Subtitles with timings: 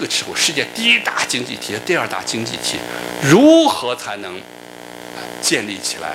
[0.00, 2.78] 这个时候世界第一大经济体和、第二大经济体，
[3.22, 4.40] 如何才能
[5.42, 6.14] 建立起来？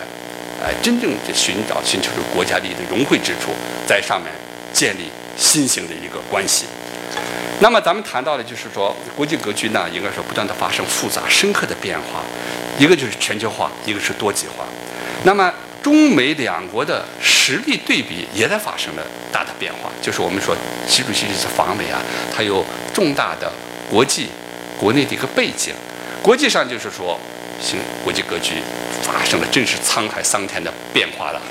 [0.60, 3.52] 哎，真正的寻找、寻求出国家利益的融汇之处，
[3.86, 4.32] 在上面
[4.74, 6.66] 建立新型的一个关系。
[7.60, 12.24] 那么咱们谈到的，就是说国际格局呢，应该说不断的发生复杂深刻的变化，
[12.80, 14.66] 一个就是全球化，一个是多极化。
[15.26, 20.58] 那么中美两国的实力对比也在发生了大的变化，就是我们说
[20.88, 22.02] 习主席这次访美啊，
[22.36, 23.52] 它有重大的
[23.90, 24.28] 国际、
[24.80, 25.74] 国内的一个背景。
[26.22, 27.20] 国际上就是说，
[27.62, 28.56] 新国际格局
[29.04, 31.42] 发生了真是沧海桑田的变化了。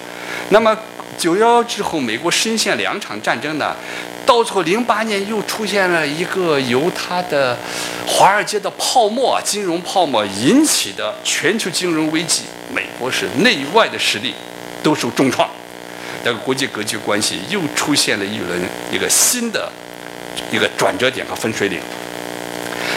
[0.50, 0.76] 那么
[1.16, 3.76] 九幺幺之后，美国深陷两场战争呢，
[4.26, 7.56] 到最后零八年又出现了一个由它的
[8.04, 12.42] 华尔街的泡沫、金融泡沫引起的全球金融危机，
[12.74, 14.34] 美国是内外的实力
[14.82, 15.48] 都受重创，
[16.24, 19.70] 这个国际格局关系又出现了一轮一个新的
[20.50, 21.78] 一个转折点和分水岭。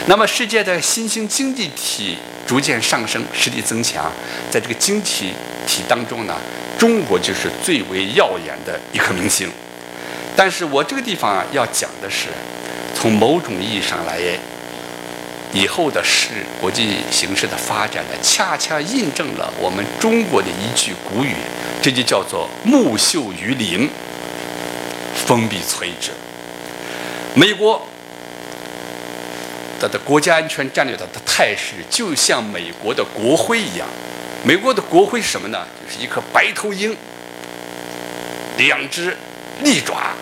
[0.08, 4.10] 那么，世界的新兴经济体逐渐上升，实力增强，
[4.50, 5.34] 在这个经济
[5.66, 6.34] 体当中呢，
[6.78, 9.50] 中国就是最为耀眼的一颗明星。
[10.34, 12.28] 但是我这个地方啊，要讲的是，
[12.94, 14.18] 从某种意义上来，
[15.52, 16.28] 以后的事
[16.58, 21.34] 国际形势的发展呢，恰恰印证了我们中国的一句古语，
[21.82, 23.90] 这就叫做“木秀于林，
[25.26, 26.12] 风必摧之”。
[27.36, 27.86] 美国。
[29.80, 33.86] 它的国家安全战略的的态势，就像美国的国徽一样。
[34.44, 35.66] 美国的国徽是什么呢？
[35.84, 36.96] 就是一颗白头鹰，
[38.56, 39.16] 两只
[39.62, 40.12] 利爪，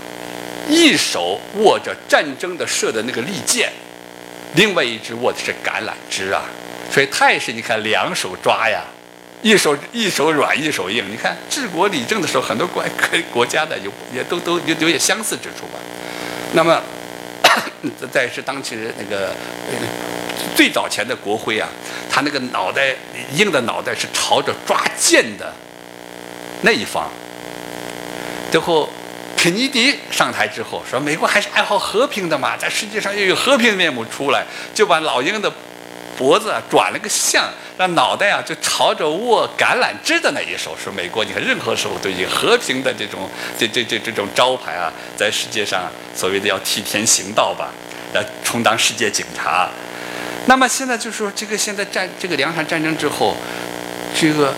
[0.69, 3.71] 一手握着战争的射的那个利剑，
[4.55, 6.43] 另外一只握的是橄榄枝啊。
[6.91, 8.85] 所以态势，你看两手抓呀，
[9.43, 11.05] 一手一手软，一手硬。
[11.11, 15.79] 你看治国理政的时候，很多国跟国家的有也都都有有点相似之处吧。
[16.53, 16.83] 那么。
[18.13, 19.35] 在是当时那个
[20.57, 21.69] 最早前的国徽啊，
[22.11, 22.95] 他那个脑袋
[23.35, 25.53] 硬的脑袋是朝着抓剑的
[26.63, 27.11] 那一方。
[28.51, 28.89] 最后，
[29.37, 35.53] 肯尼迪上台之后说：“美国还是爱好和平的嘛，在世界上又有和平的面目出来，就把老鹰的
[36.17, 37.45] 脖子转了个向，
[37.77, 40.77] 那脑袋啊就朝着握橄榄枝的那一手。
[40.83, 43.29] 说美国，你看任何时候都以和平的这种
[43.59, 45.83] 这这这这种招牌啊，在世界上
[46.15, 47.71] 所谓的要替天行道吧。”
[48.15, 49.69] 来充当世界警察，
[50.47, 53.37] 那么现在就说这个现在战这个两场战争之后，
[54.19, 54.55] 这个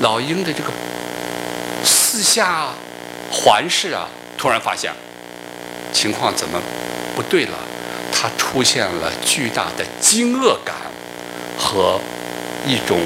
[0.00, 0.70] 老鹰的这个
[1.84, 2.68] 四下
[3.30, 4.90] 环视啊，突然发现
[5.92, 6.58] 情况怎么
[7.14, 7.58] 不对了？
[8.12, 10.74] 他出现了巨大的惊愕感
[11.56, 12.00] 和
[12.66, 12.98] 一种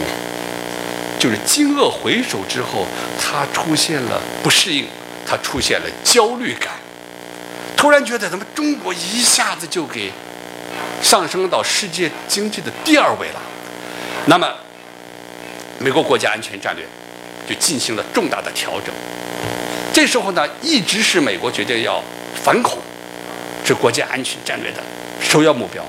[1.18, 2.86] 就是惊愕回首之后，
[3.20, 4.86] 他出现了不适应，
[5.26, 6.72] 他出现了焦虑感。
[7.76, 10.12] 突然觉得，咱们中国一下子就给
[11.02, 13.40] 上升到世界经济的第二位了。
[14.26, 14.52] 那么，
[15.78, 16.84] 美国国家安全战略
[17.48, 18.92] 就进行了重大的调整。
[19.92, 22.02] 这时候呢，一直是美国决定要
[22.42, 22.78] 反恐，
[23.64, 24.82] 是国家安全战略的
[25.20, 25.84] 首要目标。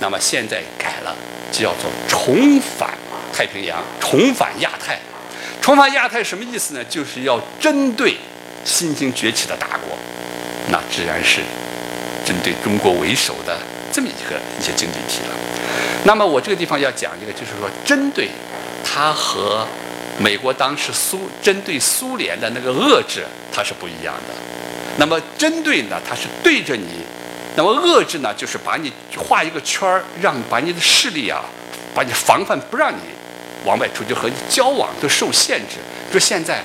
[0.00, 1.14] 那么现在改了，
[1.62, 2.90] 叫做重返
[3.32, 4.98] 太平洋，重返亚太。
[5.60, 6.84] 重返亚太什么意思呢？
[6.84, 8.16] 就是要针对
[8.64, 9.96] 新兴崛起的大国。
[10.70, 11.40] 那自然是
[12.26, 13.56] 针对中国为首的
[13.92, 15.34] 这么一个一些经济体了。
[16.04, 18.28] 那么我这个地方要讲一个，就是说针对
[18.84, 19.66] 它和
[20.18, 24.34] 美国当时苏针对苏联的那个遏制，它是不一样的。
[24.96, 26.84] 那么针对呢，它是对着你；
[27.56, 31.44] 那么遏制呢，就是把你画一个圈儿，让把你的势力啊，
[31.94, 32.98] 把你防范不让你
[33.64, 35.76] 往外出去和你交往都受限制。
[36.10, 36.62] 说现在。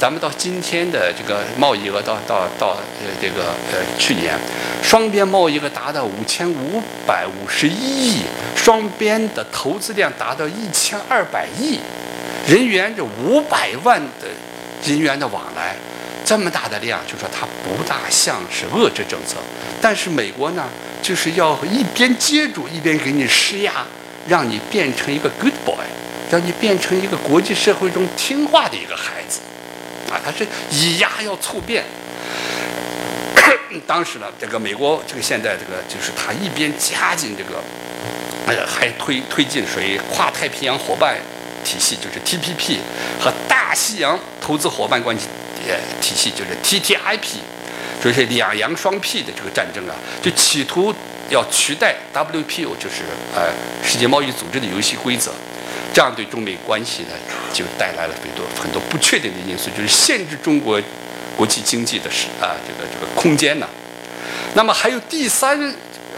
[0.00, 4.38] 咱们到今天的这个贸易额，到到到呃这个呃去年，
[4.80, 8.22] 双边贸易额达到五千五百五十一亿，
[8.54, 11.80] 双边的投资量达到一千二百亿，
[12.46, 14.28] 人员这五百万的
[14.86, 15.74] 人员的往来，
[16.28, 19.38] 这么大的量，就说它不大像是遏制政策，
[19.80, 20.68] 但是美国呢，
[21.00, 23.72] 就是要一边接住，一边给你施压，
[24.28, 25.74] 让你变成一个 good boy，
[26.30, 29.40] 让你变成一个国际社会中听话的一个孩子。
[30.12, 31.82] 啊，他是以压要促变。
[33.86, 37.58] 当时呢，这个美国这个现在这个就是他一边加紧这个，
[38.46, 41.16] 呃，还推推进属于跨太平洋伙伴
[41.64, 42.80] 体系，就是 TPP
[43.18, 45.26] 和大西洋投资伙伴关系
[45.66, 47.40] 呃体系，就是 TTIP，
[48.02, 50.94] 就是两洋双 P 的这个战争啊，就企图
[51.30, 53.02] 要取代 WPO，就是
[53.34, 53.52] 呃
[53.82, 55.32] 世界贸易组织的游戏规则。
[55.92, 57.14] 这样对中美关系呢，
[57.52, 60.80] 就带来了很多很多不确定的因素，就是限制中国
[61.36, 63.66] 国际经济的是啊这个这个空间呢。
[64.54, 65.58] 那么还有第三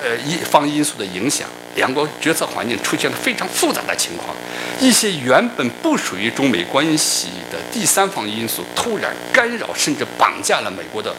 [0.02, 4.34] 呃一方因素的影响，两国决策环境出现了非常复杂的情况。
[4.80, 11.14] 一些原本不属于中美关系的第三方因素突然干扰甚至绑架了美国的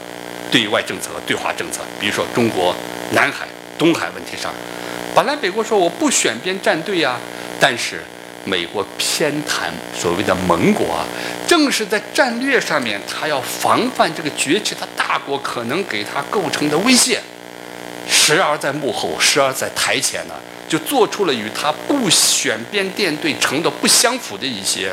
[0.51, 1.81] 对外政策和对华政策。
[1.99, 2.75] 比如说中国
[3.11, 3.47] 南海、
[3.77, 4.51] 东海问题上，
[5.13, 7.17] 本来美国说我不选边站队呀，
[7.59, 8.03] 但是
[8.43, 11.05] 美国偏袒所谓的盟国啊，
[11.47, 17.21] 正是在战略上面，他要防范这个崛起的大国可能给他构成的威胁。
[18.11, 20.35] 时而在幕后，时而在台前呢，
[20.67, 24.91] 就做出了与他不选边站队成的不相符的一些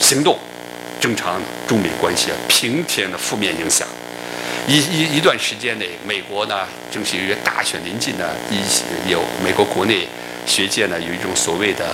[0.00, 0.38] 行动，
[1.00, 3.86] 正常中美关系平添的负面影响。
[4.68, 10.06] 一一一段时间内，美国呢正是由于大选临近呢，一些有美国国内
[10.46, 11.84] 学界呢有一种所谓的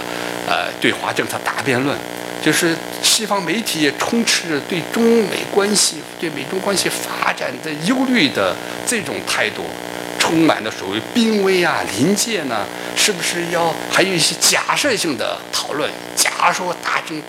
[0.47, 1.97] 呃对华政策大辩论。
[2.45, 8.55] 就是西方媒体也充斥着对中美关系、对美中关系发展的忧虑的
[8.87, 9.63] 这种态度，
[10.19, 15.91] 充满了所谓濒危啊、临界呢，是不是要还有一些假设性的讨论？
[16.15, 17.23] 假如说大政。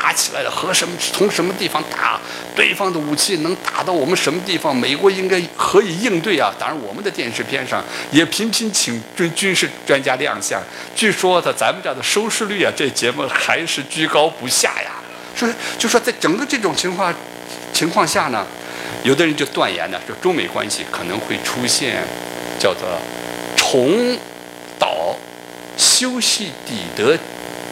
[0.00, 2.18] 打起来了，和什么从什么地方打？
[2.56, 4.74] 对方的武器能打到我们什么地方？
[4.74, 6.50] 美国应该何以应对啊？
[6.58, 10.58] 当然，我们的电视片上也频频请军军事专家亮相。
[10.96, 14.90] 据说的咱们这的收视率啊，这节目还是居高不下呀。
[15.36, 15.46] 说
[15.78, 17.14] 就说在整个这种情况
[17.74, 18.46] 情况下呢，
[19.04, 22.02] 有的人就断言呢，说中美关系可能会出现
[22.58, 22.82] 叫做
[23.54, 24.18] 重
[24.78, 25.14] 蹈
[25.76, 27.18] 修昔底德。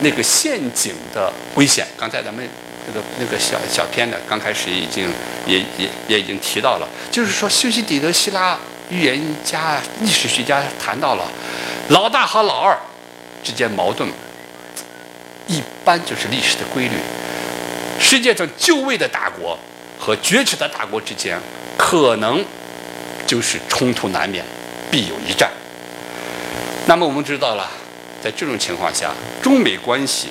[0.00, 2.48] 那个陷阱的危险，刚才咱们
[2.86, 5.08] 那个那个小小片呢，刚开始已经
[5.46, 8.56] 也也也已经提到了，就是说修昔底德希腊
[8.90, 11.24] 预言家、历史学家谈到了
[11.88, 12.78] 老大和老二
[13.42, 14.08] 之间矛盾，
[15.48, 16.94] 一般就是历史的规律。
[18.00, 19.58] 世界上就位的大国
[19.98, 21.36] 和崛起的大国之间，
[21.76, 22.44] 可能
[23.26, 24.44] 就是冲突难免，
[24.90, 25.50] 必有一战。
[26.86, 27.68] 那么我们知道了。
[28.22, 29.12] 在这种情况下，
[29.42, 30.28] 中美关系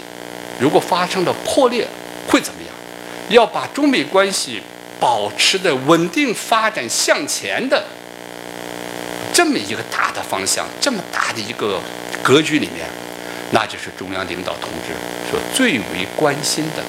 [0.60, 1.88] 如果发生了破裂，
[2.28, 2.72] 会怎么样？
[3.30, 4.62] 要把中美关系
[5.00, 7.84] 保持的稳定发展向前的
[9.34, 11.80] 这么一个大的方向，这么大的一个
[12.24, 12.88] 格局里面，
[13.52, 14.94] 那就是中央领导同志
[15.30, 16.84] 所最为关心的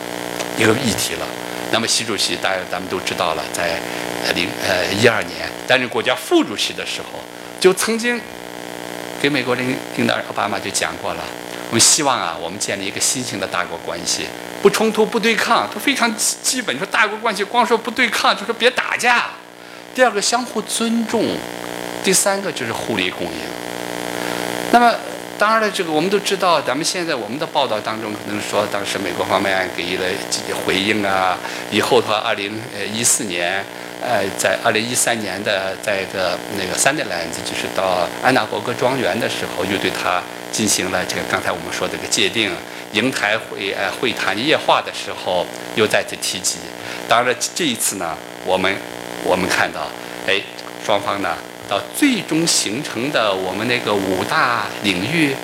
[0.57, 1.27] 一个议题了。
[1.71, 3.79] 那么，习主席大家咱们都知道了，在
[4.35, 7.21] 零呃一二年担任国家副主席的时候，
[7.61, 8.21] 就曾经。
[9.21, 11.23] 给美国领领导人奥巴马就讲过了，
[11.71, 14.27] 我们希望啊，我们建立一个新型的大国关系，
[14.63, 16.77] 不冲突、不对抗，都非常基本。
[16.79, 19.27] 说大国关系光说不对抗，就说别打架。
[19.95, 21.25] 第二个相互尊重，
[22.05, 23.41] 第三个就是互利共赢。
[24.71, 24.95] 那么
[25.37, 31.37] 当然了，这个我们都知道，咱们现在我们的报道当中可能说，当时美国方面给予了积极回应啊，
[31.73, 33.65] 以后的话，二零呃一四年。
[34.01, 40.23] 呃，在二零一三年的，在个那个三 n 兰子，就是到安娜伯格庄园的时候，又对他
[40.53, 42.51] 进行了这个刚才我们说这个界定。
[42.95, 46.59] 瀛台会呃会谈夜话的时候，又再次提及。
[47.09, 48.17] 当然，这一次呢，
[48.47, 48.73] 我们
[49.25, 49.89] 我们看到，
[50.27, 50.41] 哎，
[50.87, 51.37] 双方呢
[51.69, 55.35] 到最终形成的我们那个五大领域，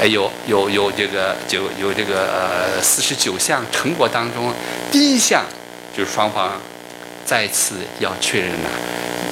[0.00, 4.50] 哎，有有有这个就有这个呃四十九项成果当中，
[4.90, 5.44] 第一项
[5.94, 6.58] 就是双方。
[7.30, 8.68] 再次要确认呢，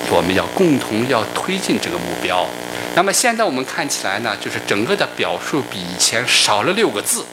[0.09, 2.47] 我们要共同要推进这个目标。
[2.95, 7.25] 那么现在我们看起来呢，就是整个的表述比以前少了六个字。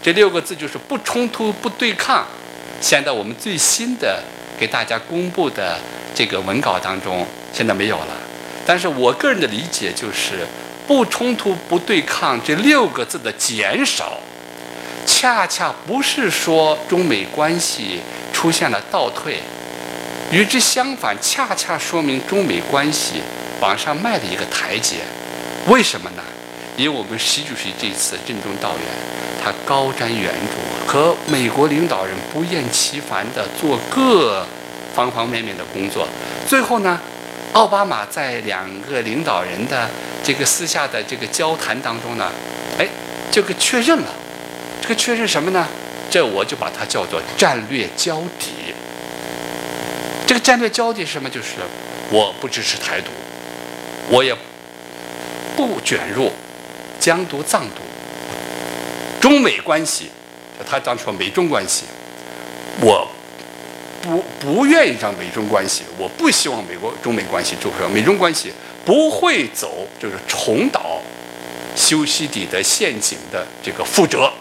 [0.00, 2.24] 这六个字就是不冲突、不对抗。
[2.80, 4.22] 现在我们最新的
[4.56, 5.76] 给大家公布的
[6.14, 8.16] 这个文稿当中，现在没有了。
[8.64, 10.46] 但是我个人的理解就是，
[10.86, 14.20] 不冲突、不对抗这六个字的减少，
[15.04, 17.98] 恰恰不是说中美关系
[18.32, 19.40] 出现了倒退。
[20.32, 23.22] 与之相反，恰恰说明中美关系
[23.60, 24.96] 往上迈了一个台阶。
[25.68, 26.22] 为什么呢？
[26.76, 28.82] 因为我们习主席这次任重道远，
[29.42, 34.44] 他高瞻远瞩，和美国领导人不厌其烦地做各
[34.94, 36.06] 方方面面的工作。
[36.46, 37.00] 最后呢，
[37.52, 39.88] 奥巴马在两个领导人的
[40.22, 42.30] 这个私下的这个交谈当中呢，
[42.78, 42.86] 哎，
[43.30, 44.08] 这个确认了。
[44.82, 45.66] 这个确认什么呢？
[46.10, 48.50] 这我就把它叫做战略交底。
[50.46, 51.28] 这个战略交底是什么？
[51.28, 51.56] 就是
[52.08, 53.08] 我不支持台独，
[54.08, 54.32] 我也
[55.56, 56.30] 不卷入
[57.00, 57.82] 疆独、藏独。
[59.20, 60.08] 中美关系，
[60.64, 61.82] 他当初美中关系，
[62.80, 63.08] 我
[64.00, 68.52] 不不愿意让美中关系，我不希望美国中美关系就是美中关系
[68.84, 71.02] 不会走就是重蹈
[71.74, 74.32] 修昔底德陷阱的这个覆辙。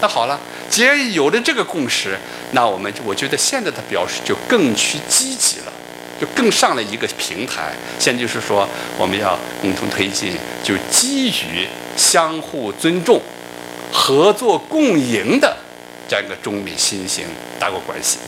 [0.00, 0.40] 那好了。
[0.70, 2.18] 既然有了这个共识，
[2.54, 5.72] 那我们我觉得现在的表示就更趋积极了。
[6.20, 7.72] 就更上了一个平台。
[7.98, 10.32] 现在就是说，我们要共同推进，
[10.62, 13.20] 就基于相互尊重、
[13.92, 15.56] 合作共赢的
[16.08, 17.26] 这样一个中美新型
[17.58, 18.18] 大国关系。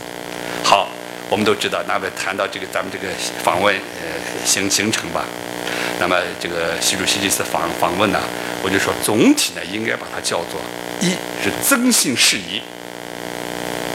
[0.64, 0.88] 好，
[1.30, 3.06] 我们都知道，那么谈到这个咱们这个
[3.44, 5.24] 访问呃行行程吧。
[6.00, 8.20] 那么这个习主席这次访访问呢，
[8.64, 10.60] 我就说总体呢应该把它叫做
[11.00, 12.60] 一是增信事宜，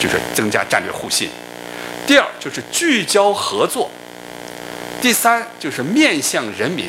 [0.02, 1.30] 就是增加战略互信；
[2.08, 3.88] 第二就是聚焦合作；
[5.00, 6.88] 第三就是面向人民；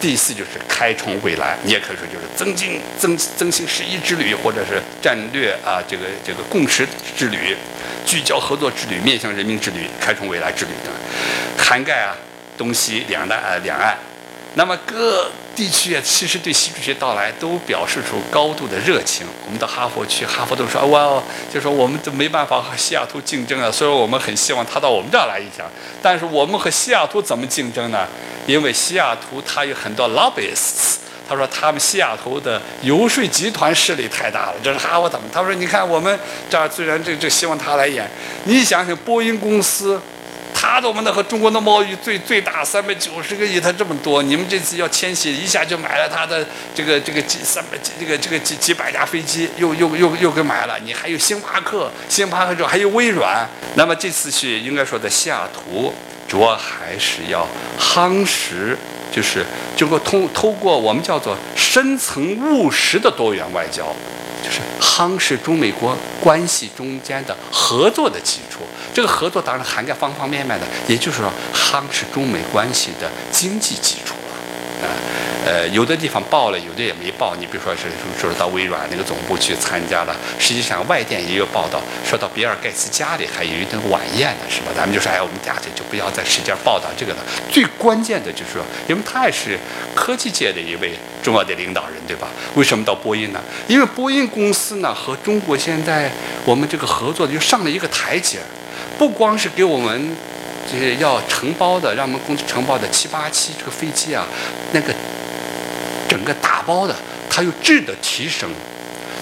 [0.00, 1.58] 第四就是开创未来。
[1.62, 7.54] 你也可以说就是增进增增信事宜之旅，或者是战略啊这个这个共识之旅、
[8.06, 10.92] 聚焦合作之旅、面向人民之旅、开创未来之旅等，
[11.62, 12.16] 涵盖啊
[12.56, 13.94] 东西两岸呃两岸。
[14.54, 19.26] 那么各地区啊，其实对习主席到来都表示出高度的热情。
[19.46, 23.70] 我们到哈佛去，哈佛都说哇哦，就说我们都没办法和西雅图竞争啊。
[23.70, 25.64] 所以我们很希望他到我们这儿来一下，
[26.02, 28.06] 但是我们和西雅图怎么竞争呢？
[28.46, 30.96] 因为西雅图它有很多 lobbyists，
[31.28, 34.54] 他说他们西雅图的游说集团势力太大了。
[34.62, 35.26] 这是哈佛怎么？
[35.32, 36.18] 他说你看我们
[36.50, 38.10] 这儿虽然这这希望他来演，
[38.44, 40.00] 你想想波音公司。
[40.54, 50.78] 他我们的和中国的贸易最最大三百九十个亿，他这么多，你们这次要迁徙，一下就买了他的这个这个几三百几这个这个几几百架飞机，又又又又给买了。
[50.84, 53.46] 你还有星巴克，星巴克之后还有微软。
[53.74, 55.92] 那么这次去应该说在西雅图，
[56.28, 57.46] 主要还是要
[57.78, 58.76] 夯实，
[59.12, 59.44] 就是
[59.76, 63.94] 经过通通过我们叫做深层务实的多元外交。
[64.44, 68.60] 就是夯实中美国关系中间的合作的基础，
[68.92, 74.14] 这个合作当然涵盖方方面面的，也就是说夯实中美关系的经济基础，
[74.82, 74.92] 啊，
[75.44, 77.34] 呃，有的地方报了，有的也没报。
[77.36, 77.82] 你比如说是
[78.18, 84.68] 说是到微软那个总部去参加了，实际上外电也有报道，说到比尔盖茨家里还有一顿晚宴呢，是吧？
[84.74, 87.18] 咱们就说哎，我们家里就不要再使劲报道这个了。
[87.50, 89.58] 最关键的就是说，因为他也是
[89.94, 90.92] 科技界的一位。
[91.24, 92.28] 重要的领导人，对吧？
[92.54, 93.40] 为什么到波音呢？
[93.66, 96.12] 因为波音公司呢和中国现在
[96.44, 98.40] 我们这个合作就上了一个台阶，
[98.98, 100.14] 不光是给我们
[100.70, 104.26] 这些要承包的，让我们公司承包的七八七这个飞机啊，
[104.72, 104.92] 那个
[106.08, 106.94] 整个打包的，
[107.28, 108.48] 它有质的提升。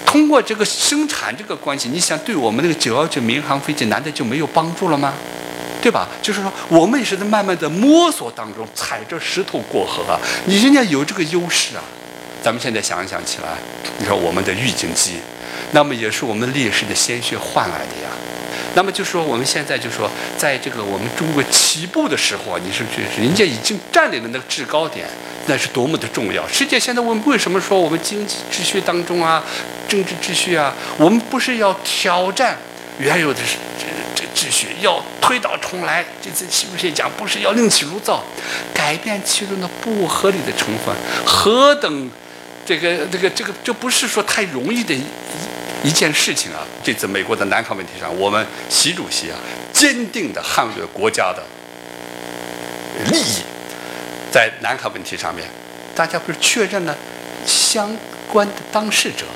[0.04, 5.14] 通过这个生产这个关系，你想对我们那个九幺九民航飞机，难道就没有帮助了吗？
[5.80, 6.06] 对吧？
[6.22, 10.20] 就是说，我们也是在慢慢的摸索当中，踩着石头过河啊。
[10.46, 11.82] 你人家有这个优势啊。
[12.42, 13.56] 咱们现在想一想起来，
[13.98, 15.20] 你说我们的预警机，
[15.70, 18.10] 那么也是我们烈士的鲜血换来的呀。
[18.74, 25.06] 那么就说我们现在就说，在这个我们中国起步的时候啊，你是是人家已经占领了那个制高点，
[25.46, 26.46] 那是多么的重要。
[26.48, 29.44] 世界现在我们为什么说我们经济秩序当中啊，
[29.86, 32.56] 政治秩序啊，我们不是要挑战
[32.98, 33.40] 原有的
[33.78, 36.04] 这这秩序，要推倒重来？
[36.22, 38.24] 这次习主席讲不是要另起炉灶，
[38.72, 40.94] 改变其中的不合理的成分，
[41.26, 42.10] 何等？
[42.64, 45.02] 这个这个这个，这不是说太容易的一
[45.84, 46.62] 一件事情啊！
[46.82, 49.36] 这次美国的南海问题上，我们习主席啊，
[49.72, 51.42] 坚定的捍卫国家的
[53.10, 53.42] 利益，
[54.30, 55.44] 在南海问题上面，
[55.94, 56.96] 大家不是确认了
[57.44, 57.90] 相
[58.30, 59.26] 关的当事者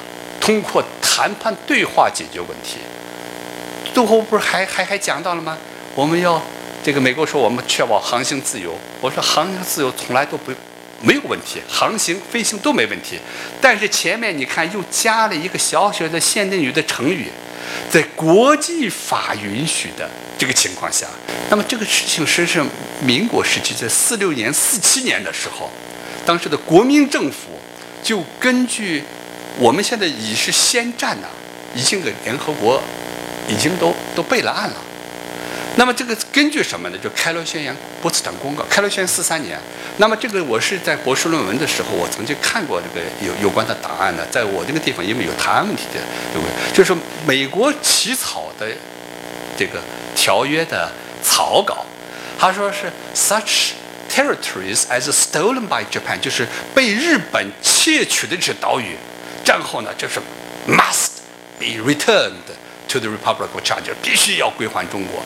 [0.40, 2.78] 通过谈判对话解决问题。
[3.92, 5.58] 最后不是还还还讲到了吗？
[5.96, 6.40] 我们要
[6.84, 10.52] 这个美国说我们确保航行自由，我说航行自由从来都不。
[11.02, 13.18] 没有问题，航行、飞行都没问题。
[13.60, 17.28] 但是前面你看又加了一个小小的限定语的成语，
[17.90, 21.06] 在国际法允许的这个情况下，
[21.50, 22.66] 那么这个事情实际上
[23.04, 25.70] 民国时期在四六年、四七年的时候，
[26.24, 27.60] 当时的国民政府
[28.02, 29.02] 就根据
[29.58, 31.28] 我们现在已是先战呐，
[31.74, 32.82] 已经给联合国
[33.48, 34.76] 已经都都备了案了。
[35.76, 36.98] 那么这个根据什么呢？
[37.02, 38.62] 就《开罗宣言》《波茨坦公告》。
[38.68, 39.58] 《开罗宣言》四三年。
[39.98, 44.26] 那么这个我是在博士论文的时候，我曾经看过这个有有关的档案的。
[44.30, 46.00] 在我这个地方，因为有台湾问题的，
[46.32, 46.72] 对不对？
[46.74, 48.66] 就是美国起草的
[49.56, 49.80] 这个
[50.14, 50.90] 条约的
[51.22, 51.84] 草稿，
[52.38, 53.72] 他说是 such
[54.10, 58.96] territories as stolen by Japan，就是被日本窃取的这些岛屿，
[59.44, 60.20] 战后呢就是
[60.66, 61.18] must
[61.58, 62.32] be returned。
[62.88, 65.20] To the Republic of China，必须要归还中国。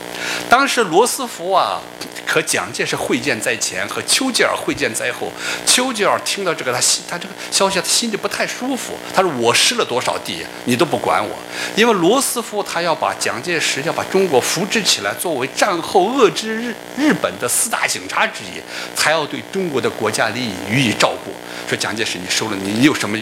[0.48, 1.78] 当时罗斯福啊
[2.26, 5.30] 和蒋介石会见在前，和丘吉尔会见在后。
[5.66, 8.94] 丘吉尔听到这个，他心他这个消息，他心里不太舒服。
[9.14, 11.36] 他说：“我失了多少地，你都不管我。”
[11.76, 18.60] 因为罗斯福他要把蒋介石要把中国扶植起来，作为战后遏制日日本的四大警察之一，
[18.96, 21.30] 才要对中国的国家利益予以照顾。
[21.68, 23.18] 说蒋介石，你收了你，你有什么？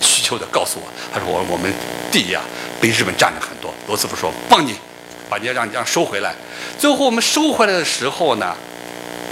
[0.00, 1.72] 需求的告诉我，他说我我们
[2.12, 2.40] 地呀
[2.80, 3.72] 被日本占了很多。
[3.86, 4.74] 罗斯福说放你
[5.28, 6.34] 把你让你让收回来。
[6.78, 8.54] 最后我们收回来的时候呢，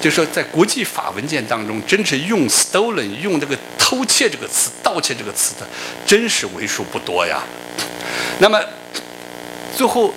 [0.01, 5.67] 就说在国际法文件当中，真是用 “stolen” 用这个偷窃这个词、盗窃这个词的，
[6.07, 7.43] 真是为数不多呀。
[8.39, 8.61] 那么
[9.77, 10.13] 最后。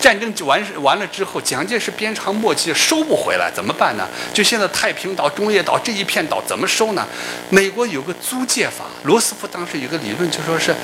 [0.00, 4.08] 战争就完完了之后，蒋介石鞭长莫及，收不回来，怎么办呢？
[4.32, 7.06] 就现在太平岛、中业岛这一片岛怎么收呢？
[7.50, 10.74] 美国有个租借法，罗斯福当时有个理论，就说是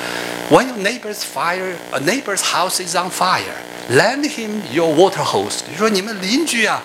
[0.51, 3.41] ，When your neighbor's fire, a neighbor's house is on fire,
[3.89, 5.59] lend him your water hose。
[5.71, 6.81] 就说你们邻居啊，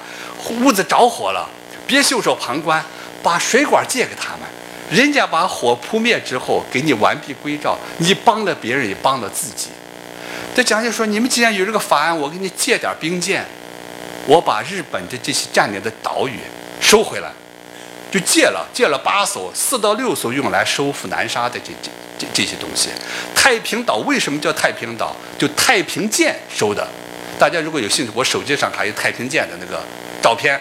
[0.62, 1.48] 屋子着火了，
[1.86, 2.82] 别袖手旁观，
[3.22, 4.48] 把水管借给他们，
[4.90, 9.68] 人家把火扑灭之后，给你完璧归赵，你帮了别人，也帮了自己。
[10.58, 13.46] 这蒋介石说：“你们既然有这个法案，我给你借点兵舰，
[14.26, 16.40] 我把日本的这些占领的岛屿
[16.80, 17.30] 收回来，
[18.10, 21.88] 就借了，借了八艘，四到六艘用来收复南沙的这这
[22.18, 22.88] 这这些东西。
[23.36, 25.14] 太平岛为什么叫太平岛？
[25.38, 26.84] 就太平舰收的。
[27.38, 29.80] 大家如果有兴趣，我手机上还有太平舰的那个
[30.20, 30.60] 照片。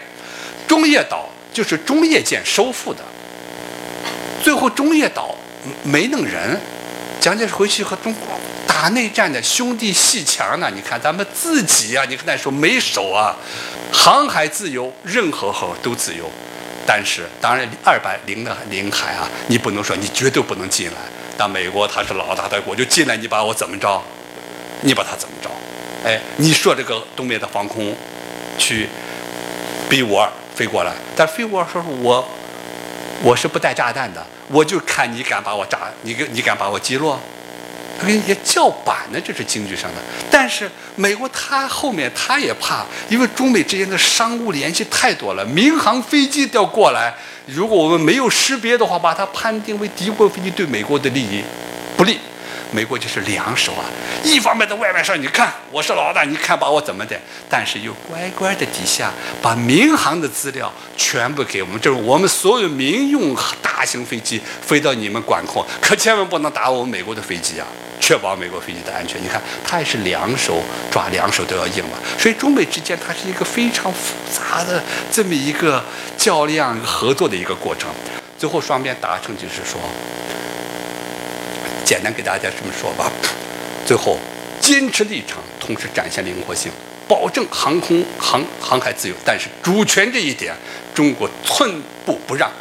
[0.67, 3.03] 中业岛就是中业舰收复的。
[4.43, 5.33] 最后中业岛
[5.81, 6.55] 没弄人，
[7.19, 10.71] 蒋介石回去和中国。”打内战的兄弟戏强呢？
[10.75, 13.35] 你看咱们自己呀，你看那时候没手啊，
[13.91, 16.29] 航海自由，任何河都自由。
[16.85, 20.97] 但是当然二百零的领海啊，你不能说你绝对不能进来。
[21.35, 23.99] 但美国他是老大的国，就进来你把我怎么着？
[24.81, 25.49] 你把他怎么着？
[26.05, 27.95] 哎，你说这个东北的防空
[28.59, 28.87] 区
[29.89, 32.23] ，B 五二飞过来，但飞五二说我
[33.23, 37.19] 我是不带炸弹的，我就看你敢把我炸，你敢你敢把我击落？
[37.99, 40.01] 他跟也叫板呢，这是经济上的。
[40.29, 47.13] 但是美国他后面他也怕，因为中美之间的商务联系太多了，民航飞机都要过来。
[47.47, 51.43] 如果我们没有识别的话，把它判定为敌国飞机，对美国的利益
[51.97, 52.19] 不利。
[52.71, 53.85] 美国就是两手啊，
[54.23, 57.17] 一方面在外面上，你看我是老大，你看把我怎么的，
[57.49, 67.65] 但是又乖乖的底下把民航的资料全部给我们，就是我们所有民用大型飞机飞到你们管控，可千万不能打我们美国的飞机啊，
[68.01, 69.21] 确保美国飞机的安全。
[69.23, 70.61] 你看，他也是两手
[70.91, 71.97] 抓，两手都要硬嘛。
[72.19, 75.81] 所以中美之间它是一个非常复杂的这么一个
[76.17, 77.89] 较量、合作的一个过程，
[78.37, 79.79] 最后双边达成就是说。
[81.87, 83.09] 简单给大家这么说吧，
[83.85, 84.17] 最后
[84.59, 86.69] 坚持立场，同时展现灵活性，
[87.07, 90.53] 保证航空航航海自由，但是主权这一点，
[90.93, 92.51] 中国寸步不让。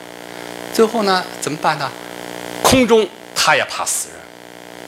[0.72, 1.90] 最后呢，怎么办呢？
[2.62, 4.18] 空中他也怕死人，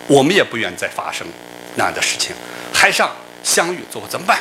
[0.07, 1.27] 我们也不愿再发生
[1.75, 2.33] 那样的事情。
[2.73, 3.11] 海上
[3.43, 4.39] 相遇，最后怎么办？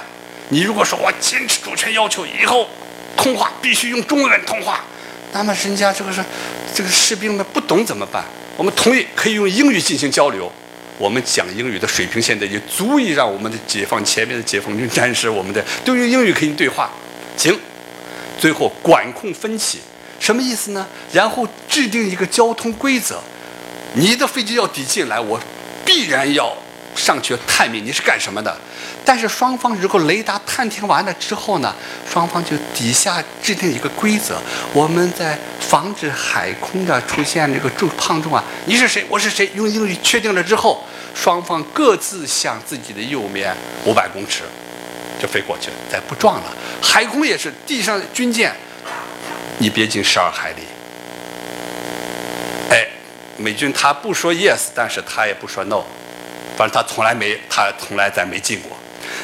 [0.49, 2.69] 你如果说我坚持主权要求，以后
[3.15, 4.81] 通话必须用中文通话，
[5.33, 6.23] 那么人家这个是
[6.78, 8.24] 这个士兵们不懂怎么办？
[8.56, 10.52] 我们同意可以用英语进行交流，
[11.00, 16.92] 我们讲英语的水平现在也足以让我们的解放前面的解放军战士，我们的都用英语可以对话。
[17.36, 17.60] 行，
[18.40, 19.80] 最后管控分歧，
[20.20, 20.86] 什么意思呢？
[21.12, 23.20] 然后制定一个交通规则，
[23.96, 25.42] 你的飞机要抵近来，我
[25.84, 26.56] 必然要。
[26.97, 28.57] 上去探明你是干什么的，
[29.05, 31.73] 但是双方如果雷达探听完了之后呢，
[32.12, 34.41] 双方就底下制定一个规则，
[34.73, 40.83] 我们在防止海空的出现这个重碰撞啊，你是谁，我是谁，用英语确定了之后，
[41.13, 43.55] 双方各自向自己的右面
[43.86, 44.41] 五百公尺
[45.21, 46.53] 就飞过去了，再不撞了。
[46.81, 48.53] 海空也是地上军舰，
[49.60, 50.63] 你别进十二海里。
[52.71, 52.88] 哎，
[53.38, 55.83] 美军他不说 yes，但是他也不说 no。
[56.58, 58.76] 反正他从来没，他从来再没进过。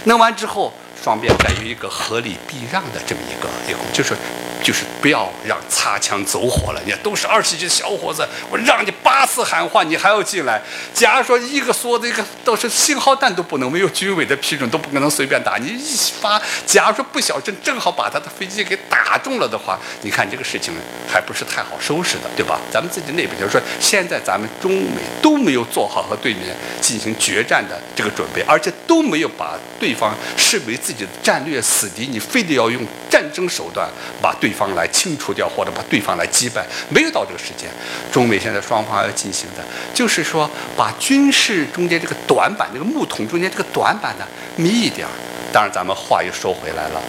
[0.06, 0.72] 弄完之后，
[1.04, 4.16] 双边再有一个合理避让的这么一个一个，就是。
[4.64, 10.62] 就是不要让擦枪走火了，你看都是二十几岁的小伙子，我让你八次喊话，你还要进来。
[10.94, 15.58] 假如说一个梭子，一个都是信号弹都不能，没有军委的批准都不可能随便打。
[15.58, 20.74] 你一发，假如说不小心正好把他的飞机给打中了的话，你看这个事情
[21.12, 22.58] 还不是太好收拾的，对吧？
[22.72, 33.90] 咱们自己内部就是说，现在咱们中美都没有做好和对面进行决战的这个准备，而且都没有把对方视为自己的战略死敌，你非得要用战争手段
[34.22, 34.53] 把对。
[34.54, 37.70] 方来清除掉，或者把对方来击败，没有到这个时间。
[38.12, 39.64] 中美现在双方要进行的，
[39.94, 45.12] 就是说把军事中间这个短板，这个木桶中间这个短板呢，密一点儿。
[45.52, 47.02] 当然，咱们话又说回来了，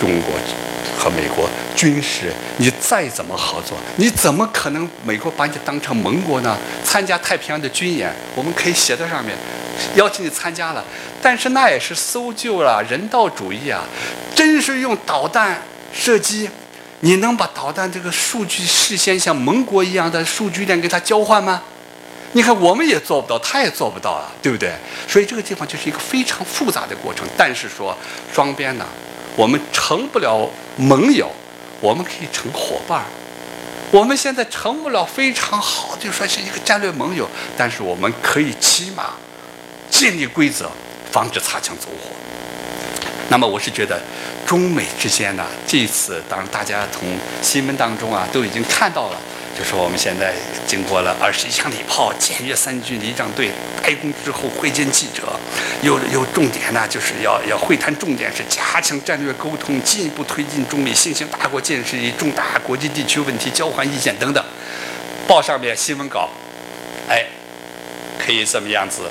[0.00, 0.34] 中国
[0.98, 6.56] 和美国军事，你再怎么合作，你怎么可能美国把你当成盟国呢？
[6.84, 9.34] 参加太平洋的军演，我们可以写在上面，
[9.94, 10.84] 邀请你参加了，
[11.22, 13.82] 但是那也是搜救啊，人道主义啊，
[14.34, 15.62] 真是用导弹。
[15.92, 16.48] 射击，
[17.00, 21.62] 你能把导弹这个数据事先像盟国一样的数据链给它交换吗？
[22.32, 24.74] 你看，我们也做不到，他也做不到啊，对不对？
[25.08, 27.26] 所以这个地方就是一个非常复杂的过程。
[27.36, 27.96] 但是说
[28.30, 28.84] 双边呢，
[29.36, 30.46] 我们成不了
[30.76, 31.30] 盟友，
[31.80, 33.04] 我们可以成伙伴儿。
[33.90, 39.14] 我们现在成不了非常好，就说是一个战略盟友，但是我们可以起码
[39.88, 40.70] 建立规则，
[41.10, 42.10] 防止擦枪走火。
[43.28, 43.98] 那么我是觉得，
[44.46, 47.02] 中美之间呢，这次当大家从
[47.42, 49.18] 新闻当中啊都已经看到了。
[49.58, 50.34] 就说我们现在
[50.66, 53.50] 经过了二十一响礼炮，检阅三军仪仗队，
[53.82, 55.32] 开工之后会见记者，
[55.80, 64.44] 有有重点呢，就是要要会谈重点是加强战略沟通，进一步推进中美新型大国建设与重大国际地区问题交换意见等等。
[65.26, 66.28] 报上面新闻稿，
[67.08, 67.24] 哎，
[68.18, 69.10] 可以这么样子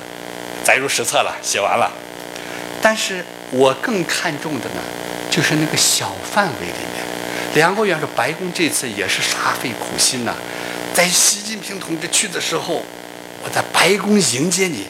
[0.62, 1.90] 载入史册了，写完了。
[2.80, 4.80] 但是我更看重的呢，
[5.30, 7.04] 就是那个小范围里面。
[7.54, 10.34] 两国元首，白宫这次也是煞费苦心呐，
[10.92, 12.84] 在习近平同志去的时候，
[13.42, 14.86] 我在白宫迎接你，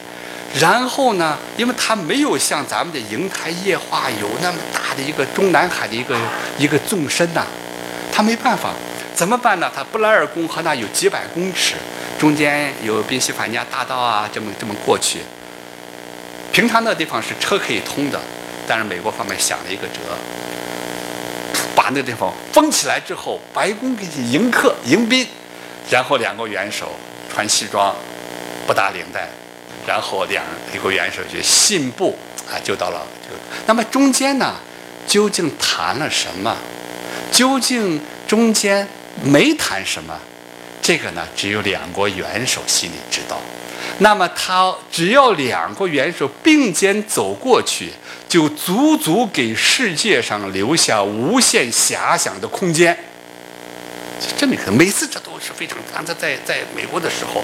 [0.59, 6.17] 然后呢，因为他没有像咱们的瀛台夜话有那么大的一个中南海的一个
[6.57, 7.45] 一个纵深呐，
[8.11, 8.73] 他没办法，
[9.15, 9.71] 怎么办呢？
[9.73, 11.75] 他布莱尔宫和那有几百公尺，
[12.19, 15.19] 中间有宾夕法尼亚大道啊，这么这么过去。
[16.57, 18.19] 平常那地方是车可以通的，
[18.67, 19.99] 但是美国方面想了一个辙。
[21.75, 25.27] 把那地方封起来之后，白宫给你迎客迎宾，
[25.91, 26.95] 然后两个元首
[27.31, 27.95] 穿西装，
[28.65, 29.29] 不打领带，
[29.85, 30.43] 然后两
[30.73, 32.17] 一个元首就信步
[32.49, 33.35] 啊，就到了就。
[33.67, 34.55] 那么中间呢，
[35.05, 36.57] 究竟谈了什么？
[37.31, 38.87] 究竟中间
[39.23, 40.19] 没谈什么？
[40.81, 43.39] 这个呢，只有两国元首心里知道。
[43.99, 47.91] 那么他只要两个元首并肩走过去。
[48.29, 52.93] 就足足给世界上留下无限遐想的空间。
[54.37, 55.77] 这么一个，每次这都是非常。
[55.95, 57.41] 刚才在在美国的时候，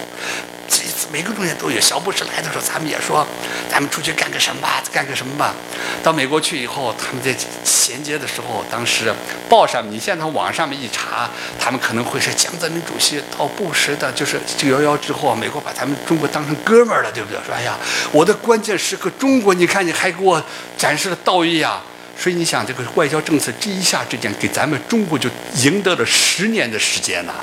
[1.11, 1.79] 每个东西都有。
[1.79, 3.25] 小布什来的时候，咱们也说，
[3.69, 5.53] 咱们出去干个什么吧，干个什么吧。
[6.01, 9.13] 到美国去以后，他们在衔接的时候，当时
[9.49, 17.37] 报上，你现在网上面一查，他们可能会是江泽民主席到布什的，就是九幺幺之后，美国把咱们中国当成哥们儿了，对不对？
[17.45, 17.77] 说哎呀，
[18.11, 20.43] 我的关键时刻，中国，你看你还给我
[20.77, 21.83] 展示了道义啊。
[22.15, 27.33] 所以你想，这个外交政策这一下之间，给咱们中国就赢得了十年的时间呐。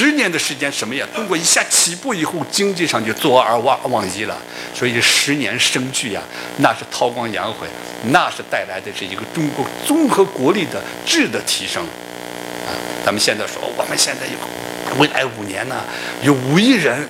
[0.00, 1.06] 十年的时间什么呀？
[1.14, 4.34] 中国一下起步以后，经济上就坐而忘忘一了。
[4.74, 6.22] 所以十年生聚呀，
[6.56, 7.66] 那是韬光养晦，
[8.10, 11.82] 那是带来的是一个中国综合国力的质的提升。
[11.82, 12.72] 啊，
[13.04, 15.84] 咱们现在说，我们现在有未来五年呢，
[16.22, 17.06] 有五亿人。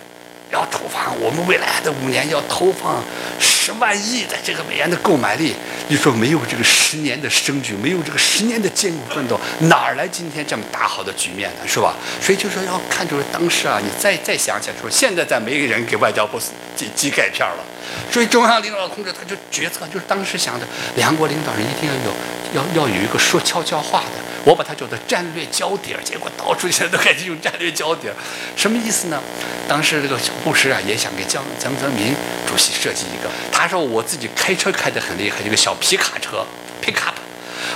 [0.53, 3.03] 要投放我们未来的五年要投放
[3.39, 5.55] 十万亿的这个美元的购买力，
[5.89, 11.67] 你说没有这个十年的生局，没有这个十年的艰苦奋斗，哪儿来今天这么大好的局面呢？
[11.67, 11.95] 是吧？
[12.21, 16.41] 所以就说要看出当时啊，你再再想想说，现在再没人给外交部
[16.75, 17.65] 寄寄钙片了，
[18.11, 20.67] 所以中央领导同志他就决策，就是当时想的，
[20.97, 22.13] 两国领导人一定要有
[22.55, 24.31] 要要有一个说悄悄话的。
[24.43, 28.11] 我把它叫做战略焦点，结果到处现在都开始用战略焦点，
[28.57, 29.23] 什么意思呢？
[29.69, 32.15] 当时这个小布什啊也想给江江泽民
[32.49, 36.47] 主席设计一个，他说我自己开车开得很厉害，一个小皮卡车
[36.83, 37.13] ，pickup，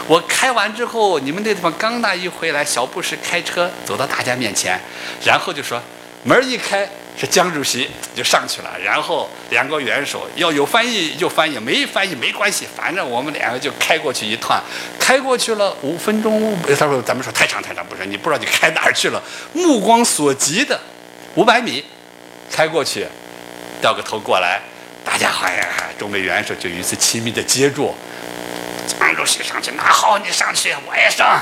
[0.07, 4.81] 我开完之后，你们那地方刚那一回来，小布什开车走到大家面前，
[5.23, 5.83] 然后就说
[6.25, 6.89] 门一开。
[7.17, 14.61] 是江主席就上去了，然后两个元首要有翻译就翻译，没翻译没关系，反正我们两个就开过去一趟，
[14.99, 16.59] 开过去了五分钟。
[16.77, 19.23] 他说：“咱们说太长太长，不是你不知道你开哪儿去了。”
[19.55, 20.81] 目光所及的
[21.37, 21.85] 五百米
[22.51, 23.07] 开过去，
[23.81, 24.61] 掉个头过来，
[25.05, 25.65] 大家好呀，
[25.97, 27.95] 中美元首就一次亲密的接触。
[28.99, 31.41] 江主席上去，那好，你上去，我也上。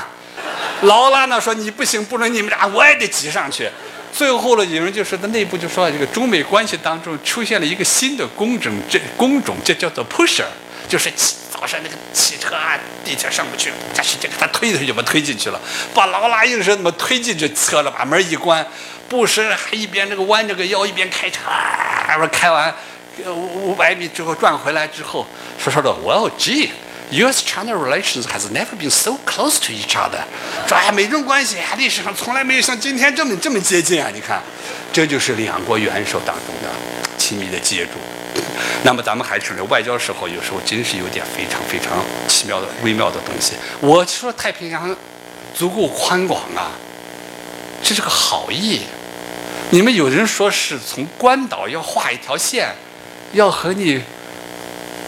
[0.83, 3.67] 劳拉呢说：“你不行，不能你们俩，我也得挤上去。”
[4.13, 10.45] 最后呢，有人就说在内部就说，这个中美关系当中出现了一个新的工种，这工种这叫做 pusher，
[10.87, 11.11] 就是
[11.51, 15.59] 早上那个汽车啊、地铁上不去，但是这个他推推就把推进去了，
[15.95, 18.63] 把劳拉硬是那么推进去车了，把门一关，
[19.09, 21.39] 布什还一边这个弯着个腰一边开车，
[22.31, 22.75] 开完
[23.25, 25.25] 五五百米之后转回来之后，
[25.57, 26.69] 说说的，Well gee。
[27.11, 30.23] U.S.-China relations has never been so close to each other。
[30.67, 34.09] 说哎，美中关系啊历史上从来没有像今天这么这么接近啊！
[34.13, 34.41] 你看，
[34.91, 36.69] 这就是两国元首当中的
[37.17, 37.91] 亲密的接触。
[38.83, 43.53] 那么咱们还是外交时候，有时候真是有点非常非常奇妙的微妙的东西。
[43.79, 44.95] 我说太平洋
[45.53, 46.71] 足够宽广啊，
[47.83, 48.81] 这是个好意。
[49.69, 52.73] 你们有人说是从关岛要画一条线，
[53.33, 54.01] 要和你